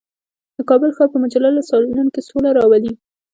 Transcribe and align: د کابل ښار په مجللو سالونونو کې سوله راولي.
د 0.55 0.57
کابل 0.69 0.89
ښار 0.95 1.07
په 1.13 1.17
مجللو 1.23 1.67
سالونونو 1.71 2.09
کې 2.15 2.21
سوله 2.29 2.49
راولي. 2.57 2.93